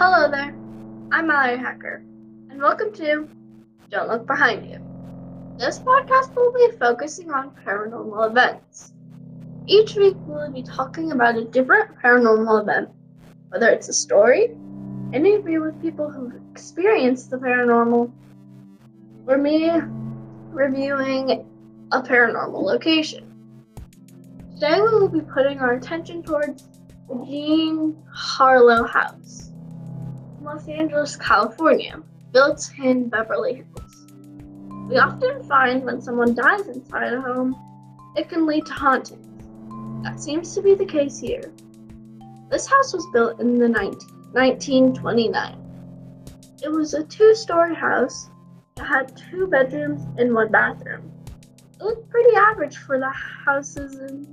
Hello 0.00 0.30
there, 0.30 0.54
I'm 1.10 1.26
Mallory 1.26 1.58
Hacker, 1.58 2.04
and 2.50 2.62
welcome 2.62 2.92
to 2.92 3.28
Don't 3.90 4.08
Look 4.08 4.28
Behind 4.28 4.64
You. 4.64 4.78
This 5.58 5.80
podcast 5.80 6.36
will 6.36 6.52
be 6.52 6.68
focusing 6.78 7.32
on 7.32 7.50
paranormal 7.66 8.30
events. 8.30 8.92
Each 9.66 9.96
week 9.96 10.14
we'll 10.20 10.52
be 10.52 10.62
talking 10.62 11.10
about 11.10 11.36
a 11.36 11.44
different 11.46 11.96
paranormal 11.96 12.62
event, 12.62 12.90
whether 13.48 13.70
it's 13.70 13.88
a 13.88 13.92
story, 13.92 14.52
an 15.14 15.26
interview 15.26 15.62
with 15.62 15.82
people 15.82 16.08
who've 16.08 16.40
experienced 16.52 17.30
the 17.30 17.36
paranormal, 17.38 18.12
or 19.26 19.36
me 19.36 19.68
reviewing 20.52 21.44
a 21.90 22.00
paranormal 22.00 22.62
location. 22.62 23.34
Today 24.54 24.80
we 24.80 24.90
will 24.90 25.08
be 25.08 25.22
putting 25.22 25.58
our 25.58 25.72
attention 25.72 26.22
towards 26.22 26.68
the 27.08 27.24
Jean 27.26 28.00
Harlow 28.14 28.84
House, 28.84 29.47
Los 30.48 30.66
Angeles, 30.66 31.14
California, 31.14 32.02
built 32.32 32.70
in 32.82 33.10
Beverly 33.10 33.56
Hills. 33.56 34.06
We 34.88 34.96
often 34.96 35.42
find 35.42 35.84
when 35.84 36.00
someone 36.00 36.34
dies 36.34 36.66
inside 36.68 37.12
a 37.12 37.20
home, 37.20 37.54
it 38.16 38.30
can 38.30 38.46
lead 38.46 38.64
to 38.64 38.72
hauntings. 38.72 39.26
That 40.04 40.18
seems 40.18 40.54
to 40.54 40.62
be 40.62 40.74
the 40.74 40.86
case 40.86 41.18
here. 41.18 41.52
This 42.50 42.66
house 42.66 42.94
was 42.94 43.06
built 43.12 43.40
in 43.40 43.58
the 43.58 43.68
19, 43.68 43.98
1929. 44.32 45.58
It 46.62 46.72
was 46.72 46.94
a 46.94 47.04
two 47.04 47.34
story 47.34 47.74
house 47.74 48.30
that 48.76 48.86
had 48.86 49.20
two 49.30 49.48
bedrooms 49.48 50.00
and 50.16 50.32
one 50.32 50.50
bathroom. 50.50 51.12
It 51.78 51.84
looked 51.84 52.08
pretty 52.08 52.34
average 52.36 52.78
for 52.78 52.98
the 52.98 53.10
houses 53.10 53.96
in 53.96 54.24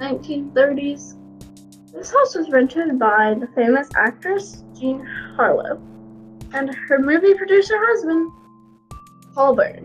1930s. 0.00 1.21
This 1.92 2.10
house 2.10 2.34
was 2.34 2.48
rented 2.48 2.98
by 2.98 3.34
the 3.38 3.48
famous 3.54 3.88
actress 3.94 4.64
Jean 4.78 5.04
Harlow 5.36 5.80
and 6.54 6.74
her 6.74 6.98
movie 6.98 7.34
producer 7.34 7.74
husband, 7.78 8.30
Paul 9.34 9.54
Bern. 9.54 9.84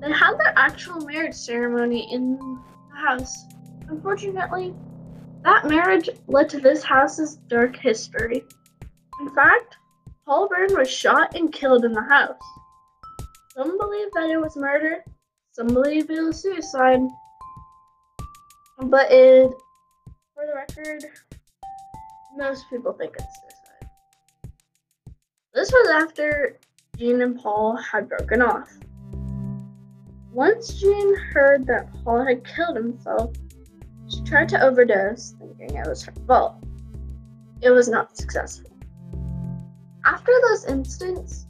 They 0.00 0.12
had 0.12 0.38
their 0.38 0.54
actual 0.56 1.04
marriage 1.04 1.34
ceremony 1.34 2.10
in 2.12 2.36
the 2.38 2.96
house. 2.96 3.44
Unfortunately, 3.88 4.74
that 5.44 5.66
marriage 5.66 6.08
led 6.26 6.48
to 6.50 6.60
this 6.60 6.82
house's 6.82 7.36
dark 7.48 7.76
history. 7.76 8.42
In 9.20 9.34
fact, 9.34 9.76
Paul 10.24 10.48
Bern 10.48 10.74
was 10.74 10.90
shot 10.90 11.34
and 11.34 11.52
killed 11.52 11.84
in 11.84 11.92
the 11.92 12.02
house. 12.02 12.40
Some 13.54 13.76
believe 13.78 14.08
that 14.14 14.30
it 14.30 14.40
was 14.40 14.56
murder, 14.56 15.04
some 15.52 15.68
believe 15.68 16.08
it 16.08 16.22
was 16.22 16.40
suicide. 16.40 17.00
But 18.78 19.12
it, 19.12 19.52
for 20.40 20.46
the 20.46 20.54
record, 20.54 21.04
most 22.36 22.64
people 22.70 22.92
think 22.92 23.14
it's 23.14 23.40
suicide. 23.40 23.90
This 25.52 25.70
was 25.70 25.90
after 25.90 26.58
Jean 26.96 27.20
and 27.20 27.38
Paul 27.38 27.76
had 27.76 28.08
broken 28.08 28.40
off. 28.40 28.70
Once 30.32 30.80
Jean 30.80 31.14
heard 31.16 31.66
that 31.66 31.92
Paul 32.04 32.24
had 32.24 32.44
killed 32.44 32.76
himself, 32.76 33.34
she 34.08 34.22
tried 34.22 34.48
to 34.50 34.62
overdose, 34.64 35.34
thinking 35.38 35.76
it 35.76 35.86
was 35.86 36.04
her 36.04 36.12
fault. 36.26 36.64
It 37.60 37.70
was 37.70 37.88
not 37.88 38.16
successful. 38.16 38.70
After 40.06 40.32
those 40.48 40.64
incidents, 40.64 41.46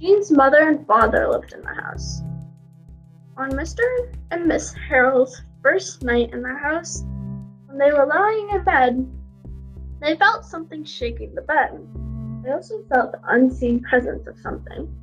Jean's 0.00 0.30
mother 0.30 0.68
and 0.68 0.86
father 0.86 1.28
lived 1.28 1.54
in 1.54 1.62
the 1.62 1.74
house. 1.74 2.20
On 3.36 3.50
Mr. 3.52 3.82
and 4.30 4.46
Miss 4.46 4.74
Harrell's 4.74 5.42
first 5.62 6.02
night 6.04 6.32
in 6.32 6.42
the 6.42 6.54
house, 6.54 7.02
when 7.72 7.78
they 7.78 7.96
were 7.96 8.06
lying 8.06 8.50
in 8.50 8.64
bed, 8.64 9.10
they 10.02 10.14
felt 10.16 10.44
something 10.44 10.84
shaking 10.84 11.34
the 11.34 11.40
bed. 11.40 11.80
They 12.44 12.50
also 12.50 12.84
felt 12.92 13.12
the 13.12 13.20
unseen 13.28 13.82
presence 13.82 14.26
of 14.26 14.36
something. 14.38 14.94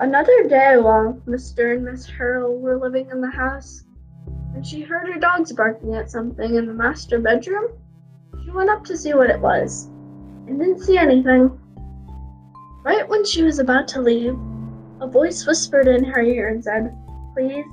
Another 0.00 0.46
day 0.46 0.76
while 0.76 1.14
Mr. 1.26 1.74
and 1.74 1.84
Miss 1.86 2.10
Harrell 2.10 2.60
were 2.60 2.78
living 2.78 3.08
in 3.10 3.22
the 3.22 3.30
house, 3.30 3.84
when 4.52 4.62
she 4.62 4.82
heard 4.82 5.08
her 5.08 5.18
dogs 5.18 5.52
barking 5.52 5.94
at 5.94 6.10
something 6.10 6.56
in 6.56 6.66
the 6.66 6.74
master 6.74 7.18
bedroom, 7.18 7.68
she 8.44 8.50
went 8.50 8.68
up 8.68 8.84
to 8.84 8.98
see 8.98 9.14
what 9.14 9.30
it 9.30 9.40
was 9.40 9.86
and 10.46 10.58
didn't 10.58 10.82
see 10.82 10.98
anything. 10.98 11.58
Right 12.84 13.08
when 13.08 13.24
she 13.24 13.42
was 13.42 13.58
about 13.58 13.88
to 13.88 14.02
leave, 14.02 14.36
a 15.00 15.06
voice 15.06 15.46
whispered 15.46 15.88
in 15.88 16.04
her 16.04 16.20
ear 16.20 16.48
and 16.48 16.62
said, 16.62 16.94
Please 17.34 17.64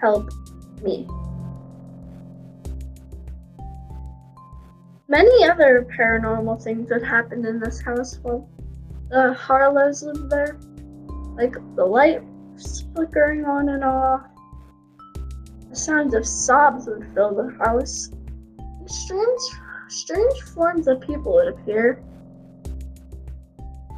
help 0.00 0.28
me. 0.82 1.06
Many 5.08 5.44
other 5.44 5.86
paranormal 5.96 6.60
things 6.64 6.90
had 6.90 7.04
happened 7.04 7.46
in 7.46 7.60
this 7.60 7.80
house 7.80 8.18
while 8.22 8.48
the 9.08 9.34
Harlows 9.34 10.02
lived 10.02 10.30
there, 10.30 10.58
like 11.36 11.54
the 11.76 11.84
lights 11.84 12.84
flickering 12.92 13.44
on 13.44 13.68
and 13.68 13.84
off. 13.84 14.22
The 15.70 15.76
sounds 15.76 16.12
of 16.12 16.26
sobs 16.26 16.88
would 16.88 17.06
fill 17.14 17.36
the 17.36 17.56
house. 17.64 18.10
Strange, 18.86 19.40
strange 19.86 20.42
forms 20.42 20.88
of 20.88 21.00
people 21.00 21.34
would 21.34 21.48
appear. 21.48 22.02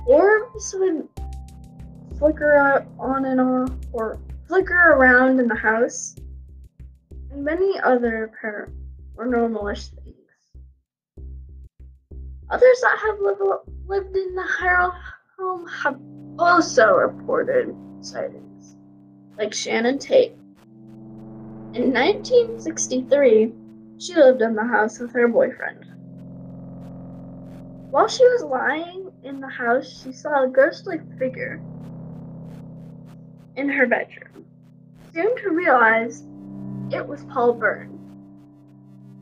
Orbs 0.07 0.75
would 0.79 1.09
flicker 2.19 2.55
out 2.55 2.87
on 2.99 3.25
and 3.25 3.41
off, 3.41 3.71
or 3.93 4.19
flicker 4.47 4.93
around 4.93 5.41
in 5.41 5.49
the 5.49 5.55
house, 5.55 6.17
and 7.31 7.43
many 7.43 7.81
other 7.81 8.31
paranormalish. 9.17 9.91
Others 12.51 12.81
that 12.81 12.99
have 13.05 13.21
lived, 13.21 14.17
in 14.17 14.35
the 14.35 14.47
Harrow 14.59 14.91
home 15.39 15.67
have 15.67 16.01
also 16.39 16.95
reported 16.95 17.77
sightings, 18.01 18.77
like 19.37 19.53
Sharon 19.53 19.99
Tate. 19.99 20.33
In 21.75 21.93
1963, 21.93 23.53
she 23.99 24.15
lived 24.15 24.41
in 24.41 24.55
the 24.55 24.65
house 24.65 24.99
with 24.99 25.13
her 25.13 25.29
boyfriend. 25.29 25.85
While 27.91 28.09
she 28.09 28.25
was 28.25 28.45
lying 28.45 29.13
in 29.25 29.41
the 29.41 29.49
house, 29.49 30.03
she 30.03 30.13
saw 30.13 30.45
a 30.45 30.49
ghostly 30.49 31.01
figure 31.19 31.61
in 33.57 33.69
her 33.69 33.87
bedroom. 33.87 34.47
Soon 35.13 35.37
to 35.37 35.51
realize 35.51 36.23
it 36.91 37.07
was 37.07 37.25
Paul 37.27 37.53
Bern. 37.55 37.95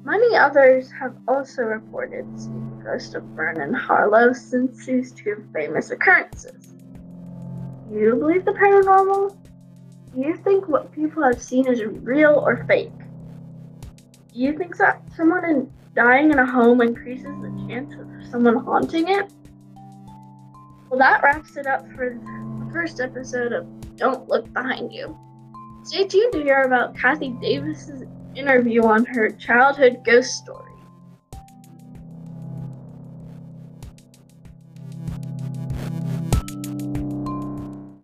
Many 0.04 0.36
others 0.36 0.92
have 0.92 1.16
also 1.26 1.62
reported 1.62 2.24
seeing 2.38 2.75
ghost 2.86 3.14
of 3.16 3.24
Vernon 3.34 3.74
Harlow 3.74 4.32
since 4.32 4.86
these 4.86 5.12
two 5.12 5.44
famous 5.52 5.90
occurrences. 5.90 6.72
You 7.90 8.14
believe 8.16 8.44
the 8.44 8.52
paranormal? 8.52 9.36
Do 10.14 10.20
you 10.20 10.36
think 10.36 10.68
what 10.68 10.92
people 10.92 11.22
have 11.24 11.42
seen 11.42 11.66
is 11.66 11.84
real 11.84 12.34
or 12.34 12.64
fake? 12.66 12.92
Do 14.32 14.40
you 14.40 14.56
think 14.56 14.76
that 14.76 15.02
someone 15.16 15.44
in, 15.44 15.72
dying 15.94 16.30
in 16.30 16.38
a 16.38 16.46
home 16.46 16.80
increases 16.80 17.24
the 17.24 17.66
chance 17.68 17.92
of 17.94 18.30
someone 18.30 18.56
haunting 18.56 19.08
it? 19.08 19.30
Well, 20.88 20.98
that 20.98 21.22
wraps 21.22 21.56
it 21.56 21.66
up 21.66 21.86
for 21.92 22.10
the 22.10 22.70
first 22.72 23.00
episode 23.00 23.52
of 23.52 23.66
Don't 23.96 24.28
Look 24.28 24.52
Behind 24.52 24.92
You. 24.92 25.18
Stay 25.82 26.06
tuned 26.06 26.32
to 26.32 26.42
hear 26.42 26.62
about 26.62 26.96
Kathy 26.96 27.30
Davis's 27.40 28.04
interview 28.36 28.82
on 28.84 29.04
her 29.06 29.30
childhood 29.30 30.02
ghost 30.04 30.30
story. 30.34 30.65